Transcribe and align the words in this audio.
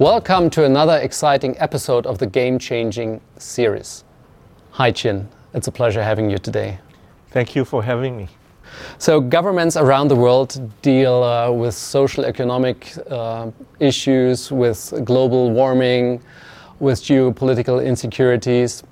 Welcome 0.00 0.48
to 0.50 0.64
another 0.64 0.96
exciting 0.96 1.56
episode 1.58 2.06
of 2.06 2.18
the 2.18 2.26
Game 2.28 2.60
Changing 2.60 3.20
series. 3.36 4.04
Hi, 4.70 4.92
Chinn. 4.92 5.28
It's 5.54 5.66
a 5.66 5.72
pleasure 5.72 6.04
having 6.04 6.30
you 6.30 6.38
today. 6.38 6.78
Thank 7.32 7.56
you 7.56 7.64
for 7.64 7.82
having 7.82 8.16
me. 8.16 8.28
So, 8.98 9.20
governments 9.20 9.76
around 9.76 10.06
the 10.06 10.14
world 10.14 10.70
deal 10.82 11.24
uh, 11.24 11.50
with 11.50 11.74
social 11.74 12.24
economic 12.24 12.92
uh, 13.10 13.50
issues, 13.80 14.52
with 14.52 14.94
global 15.04 15.50
warming, 15.50 16.22
with 16.78 17.00
geopolitical 17.00 17.84
insecurities. 17.84 18.84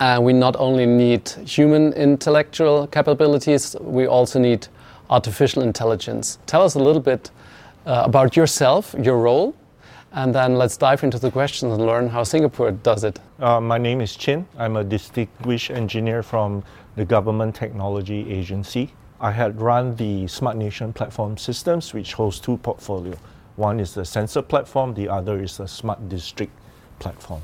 And 0.00 0.24
we 0.24 0.32
not 0.32 0.56
only 0.56 0.84
need 0.84 1.28
human 1.46 1.92
intellectual 1.92 2.88
capabilities, 2.88 3.76
we 3.80 4.08
also 4.08 4.40
need 4.40 4.66
artificial 5.10 5.62
intelligence. 5.62 6.40
Tell 6.46 6.62
us 6.62 6.74
a 6.74 6.80
little 6.80 7.02
bit 7.02 7.30
uh, 7.86 8.02
about 8.04 8.34
yourself, 8.34 8.96
your 8.98 9.18
role, 9.18 9.54
and 10.12 10.34
then 10.34 10.56
let's 10.56 10.76
dive 10.76 11.04
into 11.04 11.18
the 11.18 11.30
questions 11.30 11.72
and 11.72 11.86
learn 11.86 12.08
how 12.08 12.24
Singapore 12.24 12.72
does 12.72 13.04
it. 13.04 13.20
Uh, 13.38 13.60
my 13.60 13.78
name 13.78 14.00
is 14.00 14.16
Chinn. 14.16 14.46
I'm 14.58 14.76
a 14.76 14.82
distinguished 14.82 15.70
engineer 15.70 16.22
from 16.22 16.64
the 16.96 17.04
Government 17.04 17.54
Technology 17.54 18.32
Agency. 18.32 18.92
I 19.20 19.30
had 19.30 19.60
run 19.60 19.94
the 19.96 20.26
Smart 20.26 20.56
Nation 20.56 20.92
platform 20.92 21.36
systems, 21.36 21.94
which 21.94 22.14
hosts 22.14 22.40
two 22.40 22.56
portfolio. 22.56 23.16
One 23.56 23.78
is 23.78 23.94
the 23.94 24.04
sensor 24.04 24.42
platform, 24.42 24.94
the 24.94 25.08
other 25.08 25.40
is 25.42 25.58
the 25.58 25.68
Smart 25.68 26.08
District 26.08 26.52
platform. 26.98 27.42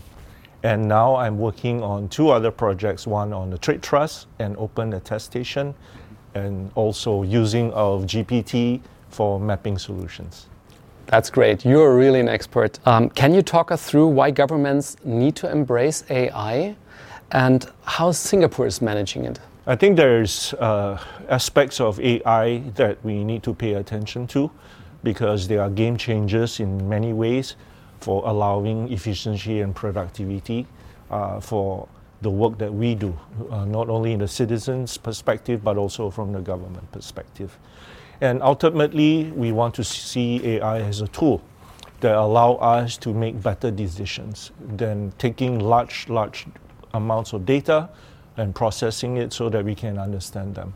And 0.62 0.88
now 0.88 1.14
I'm 1.14 1.38
working 1.38 1.82
on 1.82 2.08
two 2.08 2.30
other 2.30 2.50
projects, 2.50 3.06
one 3.06 3.32
on 3.32 3.50
the 3.50 3.58
TradeTrust 3.58 4.26
and 4.40 4.56
OpenAttestation, 4.56 5.74
and 6.34 6.72
also 6.74 7.22
using 7.22 7.72
of 7.72 8.04
GPT 8.04 8.80
for 9.10 9.38
mapping 9.38 9.78
solutions. 9.78 10.46
That's 11.06 11.30
great. 11.30 11.64
You're 11.64 11.96
really 11.96 12.18
an 12.18 12.28
expert. 12.28 12.80
Um, 12.84 13.10
can 13.10 13.32
you 13.32 13.42
talk 13.42 13.70
us 13.70 13.88
through 13.88 14.08
why 14.08 14.32
governments 14.32 14.96
need 15.04 15.36
to 15.36 15.50
embrace 15.50 16.04
AI 16.10 16.76
and 17.30 17.70
how 17.84 18.10
Singapore 18.10 18.66
is 18.66 18.82
managing 18.82 19.24
it? 19.24 19.38
I 19.68 19.76
think 19.76 19.96
there's 19.96 20.52
uh, 20.54 21.00
aspects 21.28 21.80
of 21.80 22.00
AI 22.00 22.58
that 22.74 23.02
we 23.04 23.24
need 23.24 23.42
to 23.44 23.54
pay 23.54 23.74
attention 23.74 24.26
to 24.28 24.50
because 25.02 25.46
they 25.46 25.58
are 25.58 25.70
game 25.70 25.96
changers 25.96 26.60
in 26.60 26.88
many 26.88 27.12
ways 27.12 27.56
for 28.00 28.26
allowing 28.28 28.92
efficiency 28.92 29.60
and 29.60 29.74
productivity 29.74 30.66
uh, 31.10 31.40
for 31.40 31.88
the 32.22 32.30
work 32.30 32.58
that 32.58 32.72
we 32.72 32.94
do, 32.94 33.16
uh, 33.50 33.64
not 33.64 33.88
only 33.88 34.12
in 34.12 34.18
the 34.18 34.28
citizens' 34.28 34.96
perspective 34.96 35.62
but 35.62 35.76
also 35.76 36.10
from 36.10 36.32
the 36.32 36.40
government 36.40 36.90
perspective. 36.90 37.56
And 38.20 38.42
ultimately, 38.42 39.30
we 39.34 39.52
want 39.52 39.74
to 39.74 39.84
see 39.84 40.44
AI 40.44 40.80
as 40.80 41.00
a 41.00 41.08
tool 41.08 41.42
that 42.00 42.14
allow 42.14 42.54
us 42.54 42.96
to 42.98 43.12
make 43.12 43.42
better 43.42 43.70
decisions 43.70 44.52
than 44.60 45.12
taking 45.18 45.58
large, 45.58 46.08
large 46.08 46.46
amounts 46.94 47.32
of 47.32 47.46
data 47.46 47.88
and 48.36 48.54
processing 48.54 49.16
it 49.16 49.32
so 49.32 49.48
that 49.48 49.64
we 49.64 49.74
can 49.74 49.98
understand 49.98 50.54
them. 50.54 50.74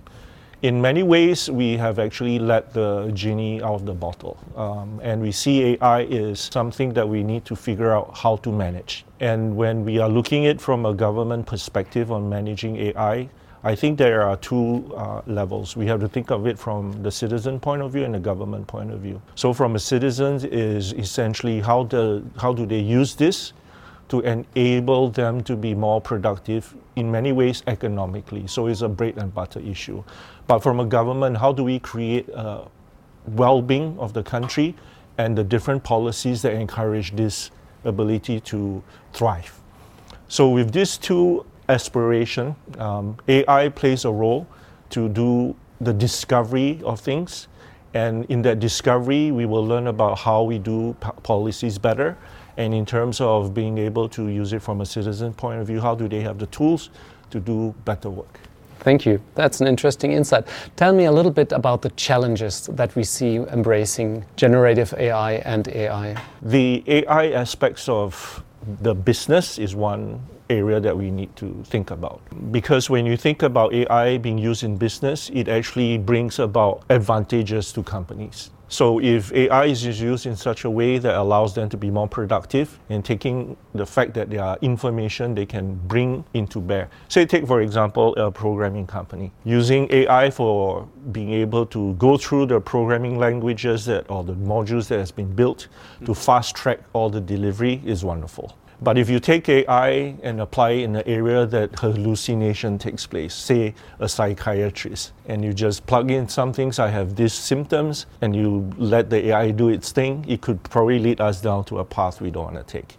In 0.63 0.83
many 0.83 1.03
ways, 1.03 1.51
we 1.51 1.79
have 1.79 1.99
actually 1.99 2.39
let 2.39 2.75
the 2.75 3.11
genie 3.15 3.63
out 3.63 3.77
of 3.77 3.87
the 3.87 3.95
bottle. 3.95 4.37
Um, 4.57 5.01
and 5.03 5.23
we 5.23 5.33
see 5.33 5.79
AI 5.81 6.03
is 6.03 6.39
something 6.39 6.93
that 6.93 7.09
we 7.09 7.23
need 7.23 7.47
to 7.47 7.57
figure 7.57 7.93
out 7.93 8.19
how 8.19 8.37
to 8.37 8.53
manage. 8.53 9.07
And 9.21 9.57
when 9.57 9.87
we 9.87 9.99
are 9.99 10.09
looking 10.09 10.45
at 10.45 10.57
it 10.57 10.61
from 10.61 10.85
a 10.85 10.93
government 10.93 11.47
perspective 11.47 12.13
on 12.13 12.29
managing 12.29 12.77
AI, 12.77 13.31
I 13.63 13.75
think 13.75 13.99
there 13.99 14.23
are 14.23 14.37
two 14.39 14.91
uh, 14.97 15.21
levels. 15.27 15.77
We 15.77 15.87
have 15.87 16.01
to 16.01 16.09
think 16.09 16.31
of 16.31 16.47
it 16.47 16.59
from 16.59 17.03
the 17.03 17.11
citizen 17.11 17.61
point 17.61 17.83
of 17.83 17.93
view 17.93 18.05
and 18.05 18.15
the 18.15 18.19
government 18.19 18.67
point 18.67 18.91
of 18.91 19.01
view. 19.01 19.21
So, 19.35 19.53
from 19.53 19.77
a 19.77 19.79
citizen, 19.79 20.41
is 20.51 20.95
essentially 20.95 21.61
how 21.61 21.85
the 21.85 22.23
how 22.39 22.55
do 22.55 22.65
they 22.65 22.79
use 22.79 23.15
this 23.15 23.53
to 24.09 24.21
enable 24.21 25.11
them 25.11 25.43
to 25.45 25.57
be 25.57 25.75
more 25.75 26.01
productive 26.01 26.75
in 26.97 27.11
many 27.11 27.33
ways 27.33 27.63
economically. 27.67 28.47
So, 28.47 28.67
it's 28.67 28.81
a 28.81 28.89
bread 28.89 29.19
and 29.19 29.33
butter 29.35 29.61
issue. 29.61 30.03
But 30.47 30.61
from 30.61 30.81
a 30.81 30.87
government, 30.87 31.37
how 31.37 31.53
do 31.53 31.63
we 31.63 31.81
create 31.81 32.31
a 32.31 32.67
well-being 33.27 33.99
of 33.99 34.15
the 34.15 34.23
country 34.23 34.75
and 35.19 35.37
the 35.37 35.45
different 35.45 35.85
policies 35.85 36.41
that 36.43 36.55
encourage 36.55 37.15
this 37.15 37.51
ability 37.85 38.41
to 38.41 38.83
thrive? 39.13 39.61
So, 40.29 40.49
with 40.49 40.73
these 40.73 40.97
two 40.97 41.45
aspiration. 41.71 42.57
Um, 42.79 43.17
AI 43.29 43.71
plays 43.71 44.05
a 44.05 44.13
role 44.13 44.47
to 44.91 45.09
do 45.09 45.57
the 45.81 45.93
discovery 45.95 46.81
of 46.85 47.01
things. 47.01 47.49
And 47.95 48.27
in 48.27 48.43
that 48.43 48.61
discovery, 48.61 49.33
we 49.33 49.47
will 49.47 49.67
learn 49.67 49.89
about 49.89 50.19
how 50.19 50.45
we 50.45 50.59
do 50.59 50.97
p- 51.01 51.11
policies 51.23 51.79
better. 51.79 52.19
And 52.57 52.75
in 52.75 52.87
terms 52.87 53.21
of 53.21 53.55
being 53.55 53.79
able 53.79 54.09
to 54.11 54.29
use 54.29 54.53
it 54.53 54.63
from 54.63 54.81
a 54.83 54.87
citizen 54.87 55.35
point 55.35 55.61
of 55.61 55.67
view, 55.67 55.81
how 55.81 55.95
do 55.97 56.09
they 56.09 56.21
have 56.21 56.39
the 56.39 56.47
tools 56.47 56.91
to 57.31 57.41
do 57.41 57.75
better 57.85 58.11
work? 58.11 58.41
Thank 58.81 59.07
you. 59.07 59.21
That's 59.35 59.61
an 59.61 59.67
interesting 59.69 60.13
insight. 60.13 60.47
Tell 60.77 60.95
me 60.95 61.07
a 61.07 61.13
little 61.13 61.33
bit 61.33 61.53
about 61.53 61.83
the 61.83 61.91
challenges 61.91 62.67
that 62.69 62.97
we 62.97 63.05
see 63.05 63.37
embracing 63.37 64.25
generative 64.37 64.95
AI 64.99 65.35
and 65.35 65.69
AI. 65.69 66.17
The 66.43 66.85
AI 66.87 67.31
aspects 67.33 67.89
of 67.89 68.43
the 68.83 68.95
business 68.95 69.59
is 69.59 69.75
one 69.77 70.21
area 70.51 70.81
that 70.81 70.97
we 70.97 71.11
need 71.11 71.35
to 71.37 71.63
think 71.65 71.91
about. 71.91 72.21
Because 72.53 72.91
when 72.91 73.07
you 73.07 73.17
think 73.17 73.43
about 73.43 73.73
AI 73.73 74.19
being 74.19 74.39
used 74.39 74.63
in 74.63 74.77
business, 74.77 75.31
it 75.33 75.49
actually 75.49 75.99
brings 75.99 76.39
about 76.39 76.83
advantages 76.91 77.73
to 77.73 77.83
companies. 77.83 78.51
So 78.73 79.01
if 79.01 79.33
AI 79.33 79.65
is 79.65 80.01
used 80.01 80.27
in 80.27 80.37
such 80.37 80.65
a 80.65 80.71
way 80.71 80.99
that 80.99 81.17
allows 81.17 81.57
them 81.57 81.69
to 81.71 81.77
be 81.77 81.91
more 81.91 82.07
productive 82.07 82.79
and 82.89 83.05
taking 83.05 83.57
the 83.75 83.85
fact 83.85 84.15
that 84.15 84.31
there 84.31 84.45
are 84.45 84.59
information 84.63 85.35
they 85.35 85.45
can 85.45 85.75
bring 85.89 86.25
into 86.35 86.61
bear. 86.61 86.89
Say 87.09 87.27
take 87.27 87.49
for 87.49 87.63
example 87.63 88.15
a 88.15 88.31
programming 88.31 88.87
company 88.87 89.33
using 89.43 89.89
AI 89.93 90.31
for 90.31 90.89
being 91.11 91.33
able 91.33 91.67
to 91.67 91.95
go 91.95 92.17
through 92.17 92.47
the 92.47 92.61
programming 92.61 93.19
languages 93.19 93.87
that 93.87 94.09
or 94.09 94.23
the 94.23 94.35
modules 94.35 94.87
that 94.87 95.01
has 95.01 95.11
been 95.11 95.35
built 95.35 95.67
to 96.05 96.15
fast 96.15 96.55
track 96.55 96.79
all 96.93 97.11
the 97.11 97.21
delivery 97.21 97.83
is 97.85 98.05
wonderful. 98.05 98.55
But 98.83 98.97
if 98.97 99.11
you 99.11 99.21
take 99.21 99.47
AI 99.51 100.15
and 100.23 100.41
apply 100.41 100.71
it 100.71 100.85
in 100.85 100.97
an 100.97 101.03
area 101.05 101.45
that 101.45 101.79
hallucination 101.79 102.79
takes 102.79 103.07
place, 103.07 103.35
say 103.35 103.75
a 103.99 104.09
psychiatrist, 104.09 105.13
and 105.27 105.45
you 105.45 105.53
just 105.53 105.85
plug 105.85 106.11
in 106.11 106.29
some 106.29 106.55
things, 106.55 106.79
I 106.79 106.89
have 106.89 107.15
these 107.15 107.35
symptoms, 107.35 108.07
and 108.23 108.35
you 108.35 108.73
let 108.79 109.11
the 109.11 109.29
AI 109.29 109.51
do 109.51 109.69
its 109.69 109.93
thing, 109.93 110.25
it 110.27 110.41
could 110.41 110.63
probably 110.63 110.99
lead 110.99 111.21
us 111.21 111.43
down 111.43 111.65
to 111.65 111.81
a 111.81 111.85
path 111.85 112.23
we 112.23 112.31
don't 112.31 112.55
want 112.55 112.57
to 112.57 112.65
take. 112.65 112.97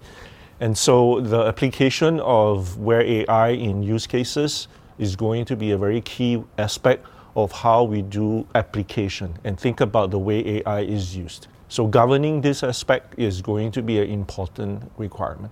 And 0.59 0.77
so 0.77 1.19
the 1.19 1.45
application 1.45 2.19
of 2.19 2.77
where 2.77 3.01
AI 3.01 3.49
in 3.49 3.81
use 3.81 4.05
cases 4.05 4.67
is 4.99 5.15
going 5.15 5.45
to 5.45 5.55
be 5.55 5.71
a 5.71 5.77
very 5.79 6.01
key 6.01 6.43
aspect 6.59 7.07
of 7.35 7.51
how 7.51 7.85
we 7.85 8.03
do 8.03 8.45
application 8.53 9.35
and 9.43 9.59
think 9.59 9.81
about 9.81 10.11
the 10.11 10.19
way 10.19 10.61
AI 10.61 10.81
is 10.81 11.17
used. 11.17 11.47
So 11.69 11.87
governing 11.87 12.41
this 12.41 12.61
aspect 12.61 13.17
is 13.17 13.41
going 13.41 13.71
to 13.71 13.81
be 13.81 13.97
an 13.97 14.11
important 14.11 14.91
requirement. 14.97 15.51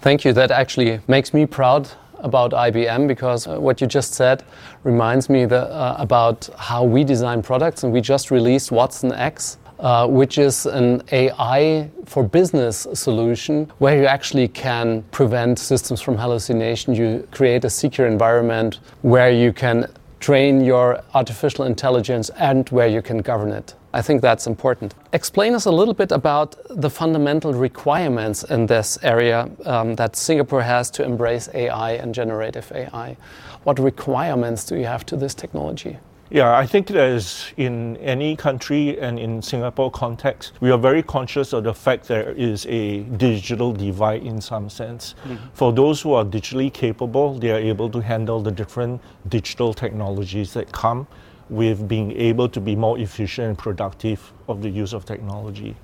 Thank 0.00 0.24
you. 0.24 0.32
That 0.32 0.50
actually 0.50 1.00
makes 1.08 1.34
me 1.34 1.44
proud 1.44 1.90
about 2.20 2.52
IBM 2.52 3.06
because 3.06 3.46
uh, 3.46 3.60
what 3.60 3.82
you 3.82 3.86
just 3.86 4.14
said 4.14 4.44
reminds 4.82 5.28
me 5.28 5.44
the, 5.44 5.64
uh, 5.70 5.96
about 5.98 6.48
how 6.56 6.84
we 6.84 7.04
design 7.04 7.42
products, 7.42 7.84
and 7.84 7.92
we 7.92 8.00
just 8.00 8.30
released 8.30 8.70
watsonx. 8.70 9.56
Uh, 9.78 10.06
which 10.06 10.36
is 10.36 10.66
an 10.66 11.02
AI 11.10 11.90
for 12.04 12.22
business 12.22 12.86
solution 12.92 13.64
where 13.78 13.96
you 13.96 14.04
actually 14.04 14.46
can 14.46 15.02
prevent 15.10 15.58
systems 15.58 16.02
from 16.02 16.18
hallucination. 16.18 16.94
You 16.94 17.26
create 17.30 17.64
a 17.64 17.70
secure 17.70 18.06
environment 18.06 18.80
where 19.00 19.30
you 19.30 19.54
can 19.54 19.86
train 20.18 20.60
your 20.62 21.02
artificial 21.14 21.64
intelligence 21.64 22.28
and 22.36 22.68
where 22.68 22.88
you 22.88 23.00
can 23.00 23.22
govern 23.22 23.52
it. 23.52 23.74
I 23.92 24.02
think 24.02 24.22
that's 24.22 24.46
important. 24.46 24.94
Explain 25.12 25.54
us 25.54 25.66
a 25.66 25.70
little 25.70 25.94
bit 25.94 26.12
about 26.12 26.54
the 26.68 26.88
fundamental 26.88 27.52
requirements 27.52 28.44
in 28.44 28.66
this 28.66 28.98
area 29.02 29.50
um, 29.64 29.96
that 29.96 30.14
Singapore 30.14 30.62
has 30.62 30.90
to 30.92 31.04
embrace 31.04 31.48
AI 31.54 31.92
and 31.92 32.14
generative 32.14 32.70
AI. 32.72 33.16
What 33.64 33.78
requirements 33.80 34.64
do 34.64 34.76
you 34.76 34.86
have 34.86 35.04
to 35.06 35.16
this 35.16 35.34
technology? 35.34 35.98
Yeah, 36.32 36.56
I 36.56 36.64
think 36.64 36.92
as 36.92 37.52
in 37.56 37.96
any 37.96 38.36
country 38.36 38.96
and 39.00 39.18
in 39.18 39.42
Singapore 39.42 39.90
context, 39.90 40.52
we 40.60 40.70
are 40.70 40.78
very 40.78 41.02
conscious 41.02 41.52
of 41.52 41.64
the 41.64 41.74
fact 41.74 42.06
there 42.06 42.30
is 42.30 42.66
a 42.66 43.00
digital 43.00 43.72
divide 43.72 44.22
in 44.22 44.40
some 44.40 44.70
sense. 44.70 45.16
Mm-hmm. 45.24 45.48
For 45.54 45.72
those 45.72 46.00
who 46.00 46.12
are 46.12 46.24
digitally 46.24 46.72
capable, 46.72 47.36
they 47.36 47.50
are 47.50 47.58
able 47.58 47.90
to 47.90 47.98
handle 47.98 48.40
the 48.40 48.52
different 48.52 49.00
digital 49.28 49.74
technologies 49.74 50.54
that 50.54 50.70
come 50.70 51.08
with 51.50 51.88
being 51.88 52.12
able 52.12 52.48
to 52.48 52.60
be 52.60 52.76
more 52.76 52.98
efficient 52.98 53.48
and 53.48 53.58
productive 53.58 54.32
of 54.48 54.62
the 54.62 54.70
use 54.70 54.92
of 54.92 55.04
technology. 55.04 55.76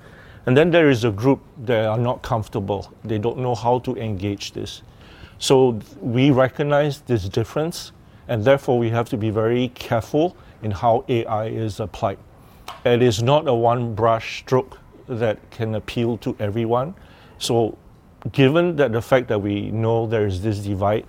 And 0.45 0.55
then 0.55 0.71
there 0.71 0.89
is 0.89 1.03
a 1.03 1.11
group 1.11 1.41
that 1.65 1.85
are 1.85 1.97
not 1.97 2.21
comfortable. 2.21 2.91
They 3.03 3.19
don't 3.19 3.37
know 3.39 3.53
how 3.53 3.79
to 3.79 3.95
engage 3.97 4.53
this. 4.53 4.81
So 5.39 5.79
we 5.99 6.31
recognize 6.31 7.01
this 7.01 7.27
difference, 7.27 7.91
and 8.29 8.43
therefore 8.43 8.79
we 8.79 8.89
have 8.89 9.09
to 9.09 9.17
be 9.17 9.29
very 9.29 9.67
careful 9.69 10.37
in 10.63 10.71
how 10.71 11.03
AI 11.09 11.47
is 11.47 11.81
applied. 11.81 12.17
It 12.85 13.01
is 13.01 13.21
not 13.21 13.47
a 13.47 13.53
one 13.53 13.93
brush 13.93 14.39
stroke 14.39 14.79
that 15.07 15.37
can 15.51 15.75
appeal 15.75 16.17
to 16.19 16.35
everyone. 16.39 16.95
So, 17.39 17.77
given 18.31 18.77
that 18.77 18.93
the 18.93 19.01
fact 19.01 19.27
that 19.27 19.39
we 19.39 19.69
know 19.71 20.07
there 20.07 20.25
is 20.25 20.41
this 20.41 20.59
divide, 20.59 21.05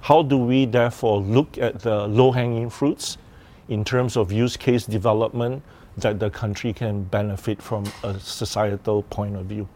how 0.00 0.22
do 0.22 0.38
we 0.38 0.64
therefore 0.64 1.20
look 1.20 1.58
at 1.58 1.80
the 1.80 2.06
low 2.06 2.30
hanging 2.30 2.70
fruits 2.70 3.18
in 3.68 3.84
terms 3.84 4.16
of 4.16 4.32
use 4.32 4.56
case 4.56 4.86
development 4.86 5.62
that 5.96 6.20
the 6.20 6.30
country 6.30 6.72
can 6.72 7.04
benefit 7.04 7.60
from 7.62 7.84
a 8.02 8.18
societal 8.20 9.02
point 9.04 9.36
of 9.36 9.46
view? 9.46 9.68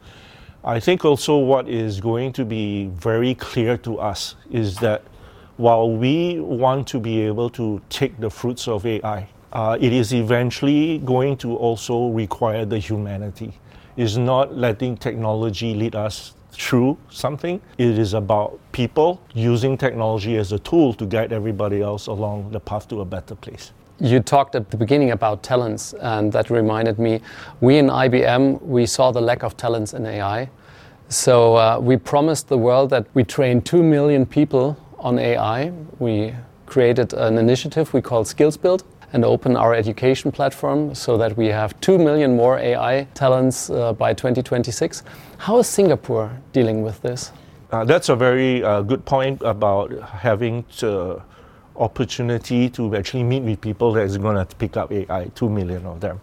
I 0.63 0.79
think 0.79 1.05
also 1.05 1.39
what 1.39 1.69
is 1.69 2.01
going 2.01 2.35
to 2.35 2.45
be 2.45 2.87
very 2.89 3.35
clear 3.35 3.79
to 3.79 3.99
us 3.99 4.35
is 4.51 4.77
that 4.79 5.03
while 5.57 5.91
we 5.91 6.39
want 6.41 6.87
to 6.89 7.01
be 7.01 7.21
able 7.21 7.49
to 7.51 7.81
take 7.89 8.19
the 8.21 8.31
fruits 8.31 8.69
of 8.69 8.85
AI, 8.85 9.29
uh, 9.53 9.77
it 9.81 9.93
is 9.93 10.13
eventually 10.13 10.99
going 10.99 11.37
to 11.39 11.57
also 11.57 12.09
require 12.09 12.65
the 12.65 12.79
humanity. 12.79 13.55
It's 13.97 14.17
not 14.17 14.57
letting 14.57 14.97
technology 14.97 15.75
lead 15.75 15.95
us 15.95 16.35
through 16.53 16.99
something. 17.11 17.61
It 17.79 17.99
is 17.99 18.15
about 18.15 18.59
people 18.73 19.21
using 19.35 19.77
technology 19.77 20.37
as 20.37 20.53
a 20.53 20.59
tool 20.59 20.95
to 20.95 21.07
guide 21.07 21.33
everybody 21.33 21.81
else 21.81 22.07
along 22.07 22.53
the 22.53 22.61
path 22.61 22.89
to 22.89 23.01
a 23.01 23.05
better 23.05 23.35
place. 23.35 23.73
You 24.01 24.21
talked 24.21 24.55
at 24.55 24.71
the 24.71 24.79
beginning 24.79 25.11
about 25.11 25.43
talents, 25.43 25.93
and 26.01 26.33
that 26.33 26.49
reminded 26.49 26.99
me. 26.99 27.21
We 27.61 27.77
in 27.77 27.89
IBM 27.89 28.63
we 28.63 28.87
saw 28.87 29.11
the 29.11 29.21
lack 29.21 29.43
of 29.43 29.57
talents 29.59 29.93
in 29.93 30.07
AI, 30.07 30.49
so 31.11 31.57
uh, 31.57 31.79
we 31.79 31.99
promised 31.99 32.49
the 32.49 32.57
world 32.57 32.89
that 32.91 33.07
we 33.13 33.25
train 33.25 33.61
two 33.61 33.83
million 33.83 34.25
people 34.25 34.77
on 34.99 35.19
AI. 35.19 35.73
We 35.99 36.35
created 36.67 37.13
an 37.13 37.37
initiative 37.37 37.93
we 37.93 38.01
call 38.01 38.25
SkillsBuild 38.25 38.85
and 39.13 39.25
open 39.25 39.57
our 39.57 39.75
education 39.75 40.31
platform 40.33 40.95
so 40.95 41.19
that 41.19 41.37
we 41.37 41.49
have 41.49 41.79
2 41.81 41.99
million 41.99 42.37
more 42.37 42.59
AI 42.59 43.09
talents 43.15 43.69
uh, 43.71 43.93
by 43.93 44.15
2026. 44.15 45.03
How 45.39 45.59
is 45.59 45.67
Singapore 45.67 46.31
dealing 46.53 46.83
with 46.83 47.03
this? 47.03 47.33
Uh, 47.73 47.85
that's 47.85 48.09
a 48.09 48.17
very 48.17 48.63
uh, 48.63 48.83
good 48.83 49.05
point 49.05 49.43
about 49.43 49.93
having 50.01 50.65
to 50.79 51.23
opportunity 51.81 52.69
to 52.71 52.95
actually 52.95 53.25
meet 53.25 53.43
with 53.43 53.61
people 53.61 53.93
that 53.93 54.05
is 54.05 54.19
going 54.19 54.37
to 54.37 54.57
pick 54.57 54.77
up 54.77 54.93
AI, 54.93 55.31
2 55.35 55.49
million 55.49 55.87
of 55.87 56.01
them. 56.01 56.21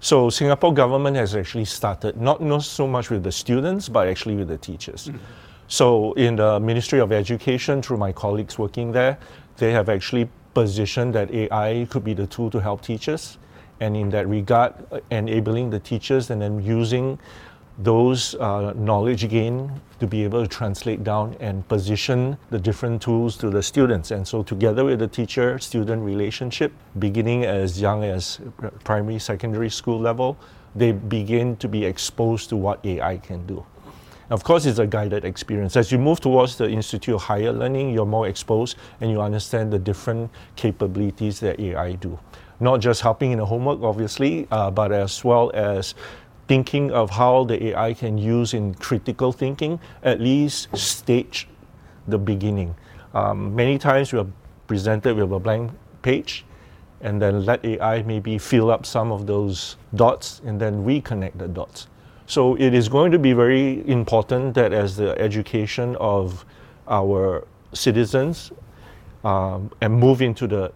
So 0.00 0.30
Singapore 0.30 0.72
government 0.72 1.16
has 1.16 1.36
actually 1.36 1.66
started, 1.66 2.18
not, 2.18 2.40
not 2.40 2.62
so 2.62 2.86
much 2.86 3.10
with 3.10 3.22
the 3.22 3.32
students, 3.32 3.88
but 3.88 4.08
actually 4.08 4.36
with 4.36 4.48
the 4.48 4.56
teachers. 4.56 5.08
Mm-hmm. 5.08 5.18
So 5.68 6.14
in 6.14 6.36
the 6.36 6.58
Ministry 6.58 7.00
of 7.00 7.12
Education, 7.12 7.82
through 7.82 7.98
my 7.98 8.12
colleagues 8.12 8.58
working 8.58 8.92
there, 8.92 9.18
they 9.58 9.72
have 9.72 9.88
actually 9.88 10.28
positioned 10.54 11.14
that 11.14 11.30
AI 11.32 11.86
could 11.90 12.02
be 12.02 12.14
the 12.14 12.26
tool 12.26 12.50
to 12.50 12.60
help 12.60 12.80
teachers. 12.80 13.38
And 13.80 13.96
in 13.96 14.10
that 14.10 14.26
regard, 14.26 14.74
uh, 14.90 15.00
enabling 15.10 15.70
the 15.70 15.78
teachers 15.78 16.30
and 16.30 16.40
then 16.40 16.62
using 16.62 17.18
those 17.82 18.34
uh, 18.34 18.74
knowledge 18.76 19.28
gain 19.28 19.80
to 20.00 20.06
be 20.06 20.22
able 20.22 20.42
to 20.42 20.48
translate 20.48 21.02
down 21.02 21.34
and 21.40 21.66
position 21.66 22.36
the 22.50 22.58
different 22.58 23.00
tools 23.00 23.36
to 23.38 23.48
the 23.48 23.62
students. 23.62 24.10
And 24.10 24.26
so, 24.28 24.42
together 24.42 24.84
with 24.84 24.98
the 24.98 25.08
teacher 25.08 25.58
student 25.58 26.02
relationship, 26.02 26.72
beginning 26.98 27.44
as 27.44 27.80
young 27.80 28.04
as 28.04 28.40
primary, 28.84 29.18
secondary 29.18 29.70
school 29.70 29.98
level, 29.98 30.36
they 30.74 30.92
begin 30.92 31.56
to 31.56 31.68
be 31.68 31.84
exposed 31.84 32.50
to 32.50 32.56
what 32.56 32.84
AI 32.84 33.16
can 33.16 33.46
do. 33.46 33.64
Of 34.28 34.44
course, 34.44 34.64
it's 34.64 34.78
a 34.78 34.86
guided 34.86 35.24
experience. 35.24 35.76
As 35.76 35.90
you 35.90 35.98
move 35.98 36.20
towards 36.20 36.56
the 36.56 36.68
Institute 36.68 37.16
of 37.16 37.22
Higher 37.22 37.50
Learning, 37.50 37.90
you're 37.90 38.06
more 38.06 38.28
exposed 38.28 38.76
and 39.00 39.10
you 39.10 39.20
understand 39.20 39.72
the 39.72 39.78
different 39.78 40.30
capabilities 40.54 41.40
that 41.40 41.58
AI 41.58 41.94
do. 41.94 42.16
Not 42.60 42.80
just 42.80 43.00
helping 43.00 43.32
in 43.32 43.38
the 43.38 43.46
homework, 43.46 43.82
obviously, 43.82 44.46
uh, 44.52 44.70
but 44.70 44.92
as 44.92 45.24
well 45.24 45.50
as 45.52 45.94
thinking 46.50 46.90
of 46.90 47.10
how 47.10 47.44
the 47.44 47.66
AI 47.68 47.94
can 47.94 48.18
use 48.18 48.54
in 48.54 48.74
critical 48.74 49.30
thinking, 49.30 49.78
at 50.02 50.20
least 50.20 50.66
stage 50.76 51.46
the 52.08 52.18
beginning. 52.18 52.74
Um, 53.14 53.54
many 53.54 53.78
times 53.78 54.12
we 54.12 54.18
are 54.18 54.26
presented 54.66 55.14
with 55.14 55.30
a 55.30 55.38
blank 55.38 55.70
page 56.02 56.44
and 57.02 57.22
then 57.22 57.46
let 57.46 57.64
AI 57.64 58.02
maybe 58.02 58.36
fill 58.36 58.68
up 58.68 58.84
some 58.84 59.12
of 59.12 59.28
those 59.28 59.76
dots 59.94 60.42
and 60.44 60.60
then 60.60 60.84
reconnect 60.84 61.38
the 61.38 61.46
dots. 61.46 61.86
So 62.26 62.56
it 62.56 62.74
is 62.74 62.88
going 62.88 63.12
to 63.12 63.18
be 63.20 63.32
very 63.32 63.88
important 63.88 64.54
that 64.54 64.72
as 64.72 64.96
the 64.96 65.16
education 65.20 65.94
of 66.00 66.44
our 66.88 67.46
citizens 67.72 68.50
um, 69.22 69.70
and 69.80 69.94
move 69.94 70.20
into 70.20 70.48
the 70.48 70.72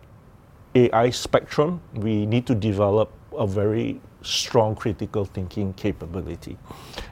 AI 0.76 1.10
spectrum, 1.10 1.80
we 1.94 2.26
need 2.26 2.46
to 2.46 2.54
develop 2.54 3.10
a 3.36 3.44
very 3.44 4.00
strong 4.24 4.74
critical 4.74 5.24
thinking 5.24 5.72
capability. 5.74 6.56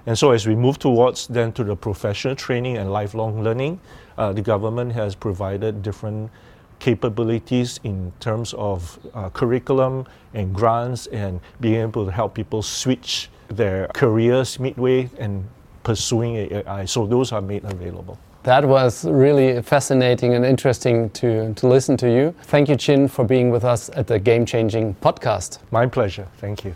And 0.07 0.19
so 0.19 0.33
as 0.33 0.47
we 0.47 0.55
move 0.55 0.79
towards 0.79 1.27
then 1.27 1.53
to 1.53 1.65
the 1.65 1.77
professional 1.77 2.35
training 2.35 2.77
and 2.77 2.93
lifelong 2.93 3.43
learning, 3.43 3.81
uh, 4.19 4.33
the 4.33 4.43
government 4.43 4.93
has 4.93 5.15
provided 5.15 5.83
different 5.83 6.31
capabilities 6.79 7.79
in 7.85 8.13
terms 8.19 8.55
of 8.55 8.99
uh, 9.15 9.31
curriculum 9.31 10.05
and 10.35 10.53
grants 10.53 11.07
and 11.09 11.41
being 11.61 11.81
able 11.81 12.05
to 12.05 12.11
help 12.11 12.35
people 12.35 12.61
switch 12.63 13.31
their 13.49 13.87
careers 13.95 14.59
midway 14.59 15.09
and 15.19 15.49
pursuing 15.85 16.37
AI. 16.37 16.85
So 16.85 17.07
those 17.07 17.33
are 17.33 17.41
made 17.41 17.65
available. 17.65 18.19
That 18.43 18.65
was 18.65 19.05
really 19.05 19.63
fascinating 19.63 20.35
and 20.35 20.45
interesting 20.45 21.11
to, 21.11 21.55
to 21.55 21.69
listen 21.69 21.97
to 21.99 22.11
you. 22.11 22.35
Thank 22.43 22.69
you, 22.69 22.75
Chinn, 22.75 23.07
for 23.07 23.25
being 23.25 23.51
with 23.51 23.65
us 23.65 23.89
at 23.95 24.09
the 24.09 24.19
Game 24.19 24.45
Changing 24.45 24.97
podcast. 24.97 25.59
My 25.71 25.87
pleasure. 25.87 26.27
Thank 26.39 26.65
you. 26.65 26.75